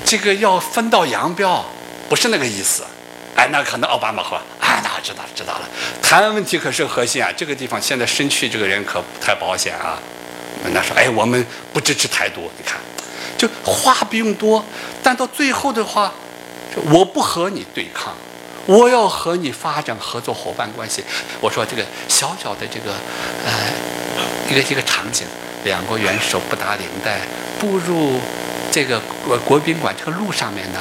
[0.05, 1.65] 这个要分道扬镳。
[2.07, 2.83] 不是那个意思，
[3.35, 5.69] 哎，那可能奥巴马说，哎，那知道了，知道了。
[6.01, 9.97] 台湾问题可是核心啊，这个地方现在失去这个人可不太保险啊。
[10.73, 12.79] 那说，哎，我们不支持台独，你看，
[13.37, 14.63] 就话不用多，
[15.03, 16.11] 但到最后的话，
[16.91, 18.13] 我不和你对抗，
[18.65, 21.03] 我要和你发展合作伙伴关系。
[21.41, 22.93] 我说这个小小的这个
[23.45, 23.51] 呃
[24.49, 25.27] 一个一个场景，
[25.63, 27.19] 两国元首不打领带
[27.59, 28.19] 步入
[28.71, 30.79] 这个国国宾馆这个路上面呢，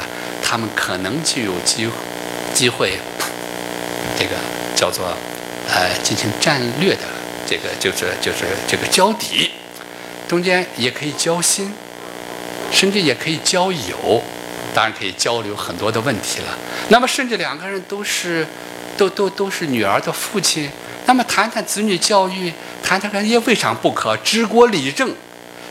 [0.54, 1.90] 他们可能就有机
[2.54, 2.96] 机会，
[4.16, 4.36] 这个
[4.76, 5.04] 叫做
[5.68, 7.02] 呃进行战略的
[7.44, 9.50] 这个就是就是这个交底。
[10.28, 11.74] 中间也可以交心，
[12.70, 14.22] 甚至也可以交友，
[14.72, 16.56] 当然可以交流很多的问题了。
[16.88, 18.46] 那么，甚至两个人都是，
[18.96, 20.70] 都都都是女儿的父亲，
[21.06, 24.16] 那么谈谈子女教育，谈谈也未尝不可。
[24.18, 25.12] 治国理政，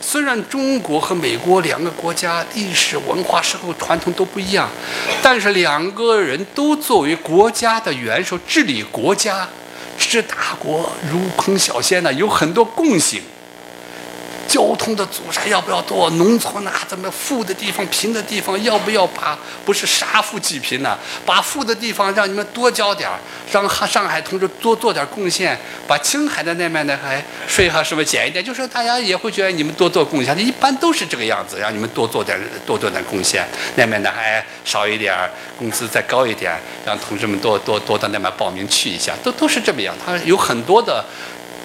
[0.06, 4.68] 虽然中国和美国两个国家历史文化、社会传统都不一样，
[5.22, 9.48] 但是两个人都作为国家的元首治理国家，
[9.98, 13.22] 治大国如烹小鲜呢，有很多共性。
[14.46, 16.08] 交通的阻塞要不要多？
[16.10, 20.96] 农村啊，怎么富的地方、贫的地方，要不要把不是杀富济贫呢？
[21.26, 23.18] 把富的地方让你们多交点儿，
[23.50, 28.44] 让上海同志多做点贡献，把青海的那边的还税还是不是减一点？
[28.44, 36.52] 就是大家也会觉得你们多做贡献，一般都是这个样子，让你们多做点多做点贡献，那边的还少一点儿，工资再高一点，
[36.86, 39.94] 让同志们多多多到那边报名去一下，都都是这么样。
[40.04, 41.04] 他有很多的。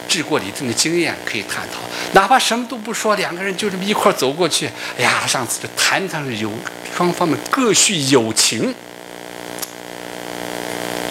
[0.09, 1.79] 治国理政的经验可以探讨，
[2.13, 4.67] 哪怕什么都不说，两个人就这么一块走过去，
[4.97, 6.51] 哎呀，上次就谈谈有
[6.97, 8.73] 双方的各叙友情，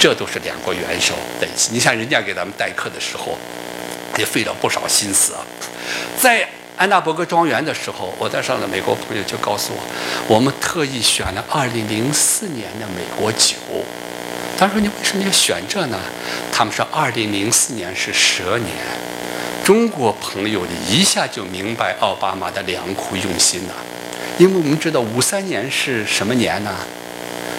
[0.01, 1.71] 这都是两国元首的一起。
[1.73, 3.39] 你像人家给咱们代课的时候，
[4.19, 5.41] 也费了不少心思啊。
[6.21, 9.81] 在安娜伯格庄园的时候，我在上的美国朋友就告诉我，
[10.35, 13.55] 我们特意选了2004年的美国酒。
[14.59, 15.97] 他说：“你为什么要选这呢？”
[16.59, 18.75] 他们说：“二零零四年是蛇年。”
[19.62, 23.75] 中国朋友一下就明白奥巴马的良苦用心了，
[24.38, 26.75] 因为我们知道五三年是什么年呢？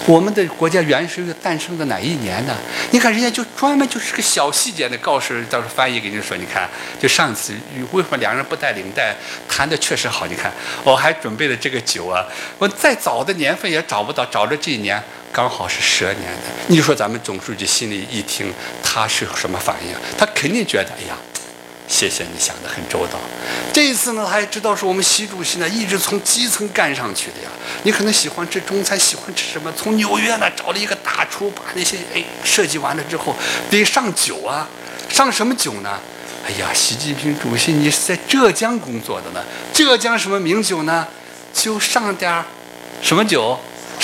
[0.06, 2.54] 我们的国家元首诞生的哪一年呢？
[2.90, 6.68] 你看人家就专门就是个小细节的告诉，到时候翻译给你说，你看，
[7.00, 7.54] 就上次
[7.92, 9.16] 为什么两个人不带领带
[9.48, 10.26] 谈的确实好？
[10.26, 10.52] 你看，
[10.84, 12.26] 我还准备了这个酒啊，
[12.58, 15.02] 我再早的年份也找不到，找着这一年。
[15.32, 19.94] 刚好是蛇年的，你说咱们总书记心里一听，他是什么反应？
[20.18, 21.16] 他肯定觉得，哎呀，
[21.86, 23.18] 谢谢你想得很周到。
[23.72, 27.50] 这一次呢，他也知道是我们习主席呢一直从基层干上去的呀。
[27.84, 29.72] 你可能喜欢吃中餐，喜欢吃什么？
[29.76, 33.36] 从纽约呢找了一个大厨，把那些哎设计完了之后，
[33.70, 34.68] 得上酒啊，
[35.08, 36.00] 上什么酒呢？
[36.44, 39.40] 哎呀，习近平主席，你是在浙江工作的呢？
[39.72, 41.06] 浙江什么名酒呢？
[41.52, 42.44] 就上点儿
[43.00, 43.58] 什么酒？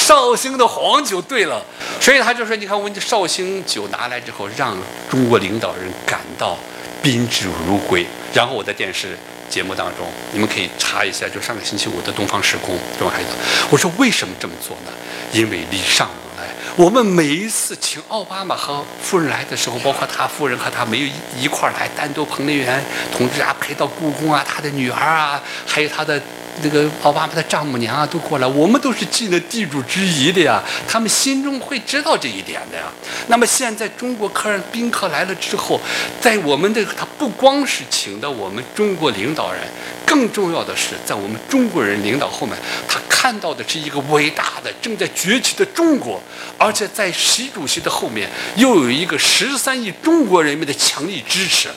[0.06, 1.60] 绍兴的黄酒，对了，
[2.00, 4.78] 所以他就说：“你看，我这绍兴酒拿来之后，让
[5.10, 6.56] 中国领导人感到
[7.02, 9.18] 宾至如归。”然后我在电视
[9.50, 13.26] 节目当中，你们可以查一下，就上个星期五的《东方时空》中还有。
[13.68, 14.92] 我说为什么这么做呢？
[15.32, 16.52] 因为礼尚往来。
[16.76, 22.80] 我们每一次请奥巴马和夫人来的时候，包括他夫人和他没有一块来，单独彭丽媛
[23.12, 26.22] 同志啊陪到故宫啊，他的女儿啊，还有他的。
[26.62, 30.62] 那个奥巴马的丈母娘啊，都过来，我们都是尽了地主之谊的呀。
[30.88, 32.84] 他们心中会知道这一点的呀。
[33.28, 35.80] 那么现在中国客人宾客来了之后，
[36.20, 39.62] 在我们的他不光是请的我们中国领导人，
[40.06, 42.56] 更重要的是在我们中国人领导后面，
[42.88, 46.22] 他看到的是一个伟大的正在崛起的中国，
[46.56, 51.68] 而且在习主席的后面又有一个十三亿中国人民的强力支持。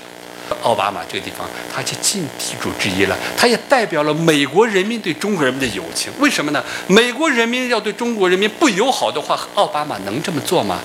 [0.61, 3.17] 奥巴马这个地方，他就尽地主之谊了。
[3.37, 6.11] 他也代表了美国人民对中国人民的友情。
[6.19, 6.63] 为什么呢？
[6.87, 10.79] 美国人民要对中国人民不友好的话，奥巴马能这么做吗？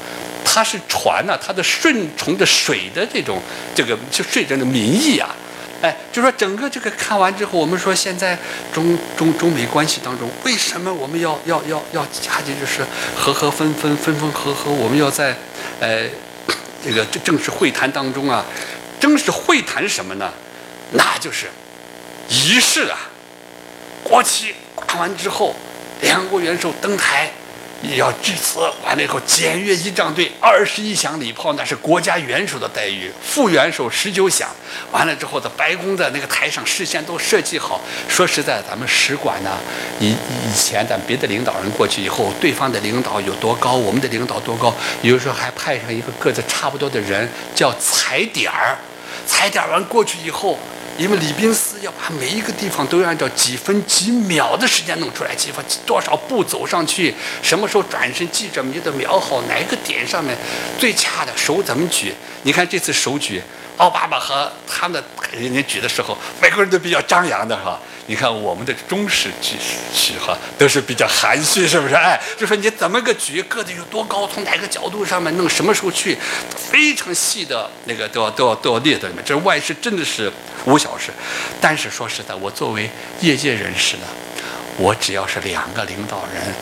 [0.44, 3.40] 他是船呐，他的顺从着水的这种
[3.74, 5.34] 这个就顺着的民意啊。
[5.82, 8.38] 哎，就说整个这个看完之后，我们说现在
[8.72, 12.82] 中中中美关系当中，为什么我们要要要要加紧就是
[13.16, 14.70] 和和分分分分合合？
[14.70, 15.36] 我们要在
[15.80, 16.06] 呃
[16.82, 18.44] 这个正式会谈当中啊。
[19.04, 20.32] 正式会谈什么呢？
[20.92, 21.50] 那就是
[22.30, 22.96] 仪式啊！
[24.02, 25.54] 国旗挂完之后，
[26.00, 27.30] 两国元首登台，
[27.82, 28.60] 也要致辞。
[28.82, 33.12] 完了以后，检阅仪仗队二十一响礼炮，那是国家元首的待遇。
[33.22, 34.48] 副元首十九响。
[34.90, 37.82] 完了之后，在白宫的那个台上，事先都设计好。
[38.08, 39.50] 说实在，咱们使馆呢，
[40.00, 48.78] 以以前咱别的领导人过去以后，对方的领导有多高，我们的领导多高，有时候还派上一个个子差不多的人，叫踩点儿。
[49.26, 50.58] 踩点完过去以后，
[50.96, 60.36] 因为李宾斯要把每一个地方都要按照几分几秒的时间弄出来，几分多少步走上去，什么时候转身，记者们就得瞄好哪个点上面
[60.78, 62.14] 最恰的手怎么举。
[62.42, 63.42] 你看这次手举，
[63.76, 67.78] 奥巴马和他们人家举的时候，美国人都比较张扬的哈。
[68.06, 69.56] 你看我们的中式举
[69.94, 71.94] 举哈都是比较含蓄，是不是？
[71.94, 76.16] 哎，就说你怎么个举，个子有多高，从哪个角度上面弄，什么时候去，
[76.54, 79.24] 非常细的那个都要都要都要列在里面。
[79.24, 80.30] 这外事真的是
[80.66, 81.10] 无小事。
[81.60, 84.02] 但是说实在，我作为业界人士呢，
[84.76, 86.54] 我只要是两个领导人，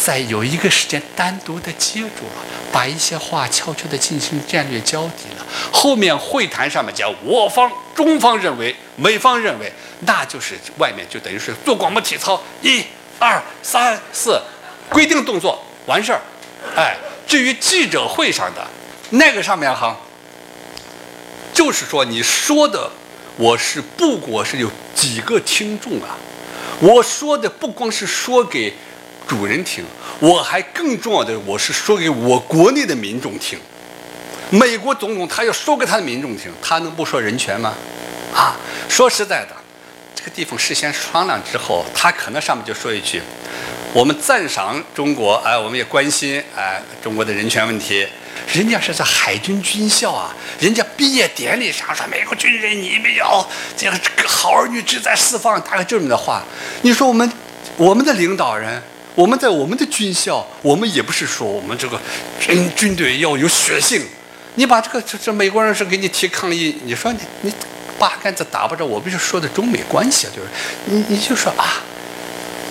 [0.00, 5.24] 在有一个时间单独的接住了，把一些话悄悄的进行战略交底，
[5.72, 9.72] 后面会谈上面讲我方、中方认为、美方认为。
[10.06, 12.84] 那就是外面就等于是做广播体操，一、
[13.18, 14.38] 二、三、四，
[14.90, 16.20] 规定动作完事儿。
[16.76, 16.94] 哎，
[17.26, 18.66] 至于记者会上的
[19.10, 19.96] 那个上面哈，
[21.54, 22.90] 就是说你说的，
[23.38, 26.18] 我是不过是有几个听众啊，
[26.80, 28.74] 我说的不光是说给
[29.26, 29.82] 主人听，
[30.18, 33.58] 我还更重要的我是说给我国内的民众听。
[34.54, 37.74] 美国总统他要说给他的民众听，他能不说人权吗？
[38.32, 38.54] 啊，
[38.88, 39.56] 说实在的。
[40.14, 43.20] 这个地方事先商量之后，他可能上面就说一句
[43.92, 48.06] ：“我们赞赏中国，哎，我们也关心哎中国的人权问题。”
[48.54, 53.44] 人家是在海军军校啊，人家毕业典礼上说：“美国军人，你们要
[53.76, 56.44] 这个好儿女志在四方。”大概这么的话。
[56.82, 57.28] 你说我们
[57.76, 58.80] 我们的领导人，
[59.16, 62.00] 我们在我们的军校，我们也不是说我们这个
[62.38, 64.06] 军军队要有血性。
[64.54, 67.52] 你把这个这这美国人是给你提抗议，你说你你。
[67.96, 70.48] 八竿子打不着，我不是说的中美关系啊，就是
[70.86, 71.80] 你你就说啊，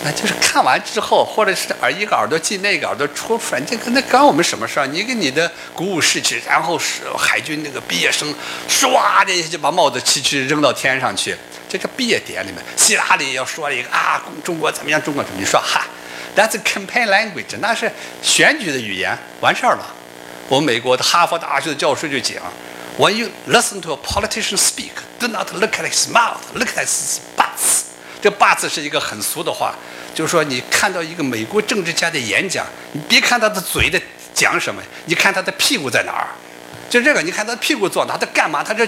[0.04, 4.86] 那就是看完之后，或者是耳一个耳朵进那个耳朵出，反正跟那关我们什么事儿？
[4.86, 8.36] 你跟你的鼓舞士气，然后是海军那个毕业生，
[8.68, 11.34] 唰的一下就把帽子气去扔到天上去。
[11.70, 15.02] 这个毕业典礼里面，希拉里要说一个啊，中国怎么样？
[15.02, 15.40] 中国怎么？
[15.40, 15.88] 你说哈
[16.36, 17.90] ，That's campaign language，那是
[18.22, 19.96] 选举的语言，完事儿了。
[20.48, 22.38] 我们美国的哈佛大学的教授就讲。
[22.98, 27.18] When you listen to a politician speak, do not look at his mouth, look at his
[27.36, 27.86] butts.
[28.22, 29.74] 这 butts 是一个很俗的话，
[30.14, 34.00] 就是说你看到一个美国政治家的演讲，你别看他的嘴在
[34.34, 36.28] 讲什么，你看他的屁股在哪儿。
[36.88, 38.64] 就这个，你看他屁股坐哪，他干嘛？
[38.64, 38.88] 他这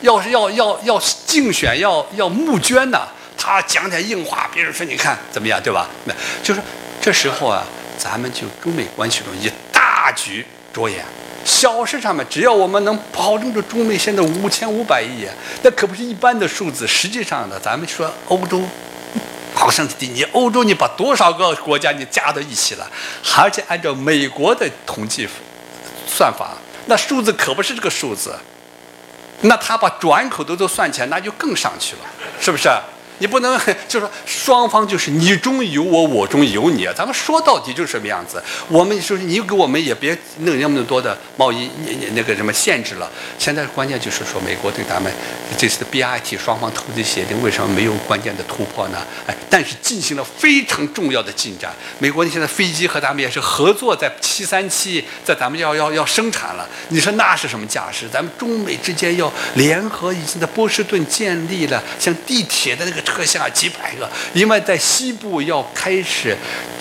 [0.00, 5.86] 要是要要要竞选，要要募捐呢，他讲点硬话，别人说你看怎么样，对吧？
[6.06, 6.62] 那就是
[7.02, 7.62] 这时候啊，
[8.02, 11.04] 咱们就中美关系中以大局着眼。
[11.44, 15.28] 小事上面，只要我们能保证住中美现在五千五百亿，
[15.62, 16.84] 那可不是一般的数字。
[16.84, 18.60] 实际上呢，咱们说欧洲，
[19.54, 22.90] 好像你欧洲你把多少个国家你加到一起了，
[23.36, 25.28] 而且按照美国的统计
[26.04, 28.34] 算法，那数字可不是这个数字。
[29.42, 32.00] 那他把转口都都算起来，那就更上去了，
[32.40, 32.68] 是不是？
[33.22, 33.56] 你不能
[33.86, 36.92] 就说双方就是你中有我，我中有你啊！
[36.92, 38.42] 咱们说到底就是什么样子？
[38.66, 41.70] 我们说你给我们也别弄那么多的贸易
[42.14, 43.08] 那个什么限制了。
[43.38, 45.12] 现在关键就是说，美国对咱们
[45.56, 48.98] 这次的 BIT 双方投资协定为什么没有关键的突破呢？
[49.28, 51.72] 哎，但是进行了非常重要的进展。
[52.00, 56.68] 美国现在飞机和咱们也是合作，在七三七，在咱们要要要生产了。
[56.88, 58.08] 你说那是什么架势？
[58.12, 63.00] 咱们中美之间要联合，已经在波士顿建立了像地铁的那个。
[63.12, 66.34] 特下几百个，因为在西部要开始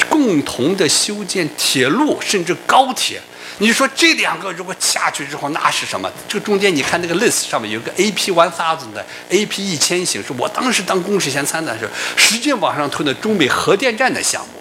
[0.10, 3.22] 共同的修建铁路，甚至高铁。
[3.58, 6.10] 你说这两个如果下去之后，那是什么？
[6.28, 14.54] 这个中间你看那个 list 上面有个 AP one thousand 的 AP 一千型，是我当时当公事先参的时候，实际往上推的中美核电站的项目。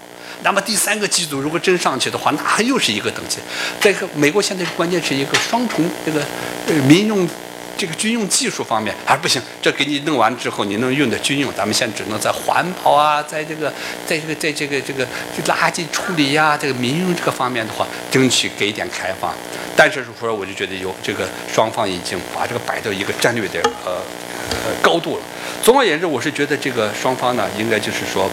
[0.43, 3.37] 那么第三个机组如果真上去的话，那又是一个等级。
[3.79, 6.21] 这个美国现在关键是一个双重这个
[6.67, 7.27] 呃民用。
[7.81, 13.73] 这个军用技术方面还不行，这给你弄完之后，你能用的军用，咱们现在只能在环保啊，在这个，
[14.05, 15.03] 在这个，在这个这个
[15.51, 19.33] 垃圾处理呀，这个民用这个方面的话，争取给一点开放。
[19.75, 25.23] 但是说，我就觉得有这个双方已经把这个摆到一个战略的呃呃高度了。
[25.63, 28.29] 总而言之，我是觉得这个双方呢，应该就是说。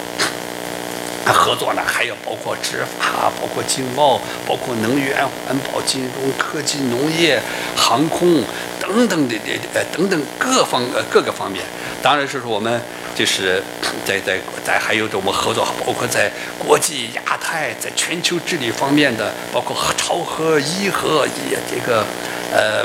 [1.30, 7.38] 合作呢，还要包括执法，包括经贸，包括能源、环保、金融、科技、农业、
[7.76, 8.42] 航空
[8.88, 9.34] 等等的
[9.74, 11.62] 呃等等各方呃各个方面。
[12.02, 12.80] 当然是说我们
[13.14, 13.62] 就是
[14.04, 22.04] 在在在还有着我们合作，包括在国际、亚太、在全球治理方面的，包括朝核、伊核也这个。
[22.50, 22.82] 呃，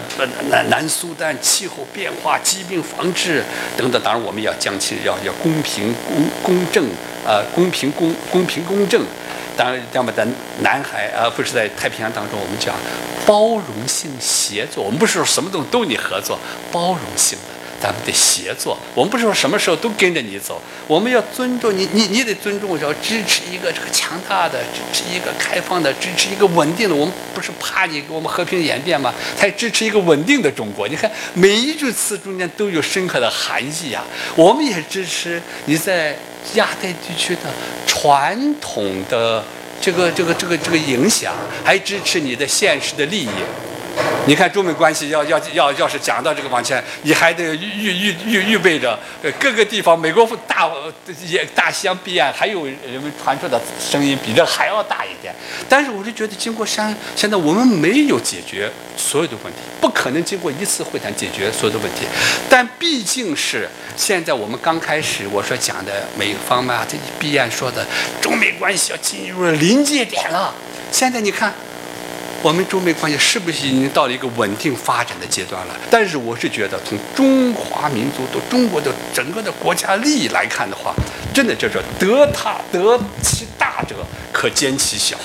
[0.49, 3.41] 南南苏丹气候变化、疾病防治
[3.77, 6.83] 等等，当然我们要将其要要公平公公正，
[7.25, 9.01] 呃，公平公公平公正。
[9.55, 10.25] 当然，要么在
[10.61, 12.75] 南海啊，不是在太平洋当中，我们讲
[13.25, 14.83] 包容性协作。
[14.83, 16.39] 我们不是说什么东西都你合作，
[16.71, 17.62] 包容性的。
[17.83, 18.77] 咱们得协作。
[18.95, 26.95] 我们不是说什么时候都跟着你走，我们要尊重你，你你得尊重，要支持一个这个强大的，支持一个开放的，支持一个稳定的。
[26.95, 29.13] 我们不是怕你给我们和平演变吗？
[29.35, 30.87] 才支持一个稳定的中国。
[30.87, 34.01] 你看每一句词中间都有深刻的含义呀。
[34.37, 36.15] 我们也支持你在
[36.53, 37.41] 亚太地区的
[37.85, 39.43] 传统的
[39.81, 41.33] 这个这个这个这个影响，
[41.65, 43.29] 还支持你的现实的利益。
[44.25, 48.97] 你看中美关系要要要要是讲到这个往前，你还得预预预预备着，
[49.37, 50.71] 各个地方美国大
[51.27, 55.35] 也大西洋彼岸还有人们传出的声音比这还要大一点。
[55.67, 62.05] 但是我就觉得经过山，现在我们没有解决所有的问题，不可能经过一次会谈解决所有的问题。
[62.49, 67.85] 但毕竟是现在我们刚开始我说讲的美方嘛，这彼岸说的
[68.21, 70.55] 中美关系要进入了临界点了。
[70.93, 71.53] 现在你看。
[72.43, 75.73] 我们中美关系是不是已经到了一个稳定发展的阶段了？
[75.89, 80.93] 但是我是觉得，从中华民族的中国的整个的国家利益来看的话，
[81.33, 83.95] 真的就是得他得其大者，
[84.33, 85.17] 可兼其小。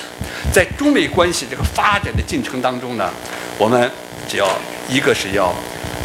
[0.53, 3.11] 在中美关系这个发展的进程当中呢，
[3.57, 3.91] 我们
[4.29, 4.47] 只要
[4.87, 5.53] 一个是要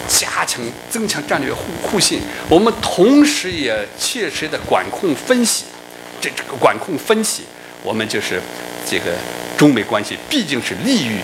[0.09, 0.61] 加强
[0.91, 5.67] 增强战略互互信，我们同时也切实的管控分析，
[6.21, 7.45] 这这个管控分析，
[7.85, 8.43] 我们就是
[8.89, 9.13] 这个。
[9.57, 11.17] 中美关系毕竟是利益，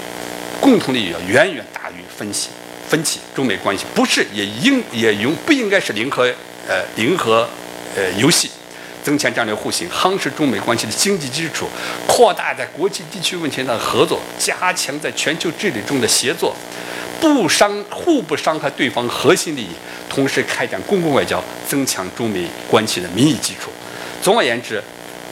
[0.61, 2.48] 共同利益要远远大于分歧。
[2.88, 6.22] 分歧，中美关系不是也应也应不应该是零和
[6.68, 7.48] 呃零和
[7.96, 8.48] 呃游戏，
[9.02, 11.66] 增强战略互信，夯实中美关系的经济基础，
[12.06, 16.54] 扩大在国际地区问题上的合作，加强在全球治理中的协作，
[17.20, 19.70] 不伤互不伤害对方核心利益，
[20.08, 23.72] 同时开展公共外交，增强中美关系的民意基础。
[24.22, 24.80] 总而言之。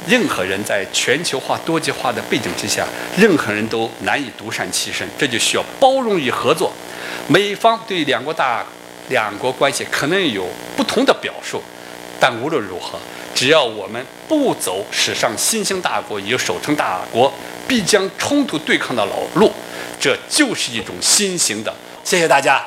[0.06, 2.86] 任何人在全球化、多极化的背景之下，
[3.16, 6.72] 任何人都难以独善其身，这就需要包容与合作。
[7.26, 8.64] 美方对两国大、
[9.08, 10.46] 两国关系可能有
[10.76, 11.62] 不同的表述，
[12.20, 12.98] 但无论如何，
[13.34, 17.32] 只要我们不走史上新兴大国与守成大国
[17.66, 19.52] 必将冲突对抗的老路，
[20.00, 21.74] 这就是一种新型的。
[22.02, 22.64] 谢谢大家。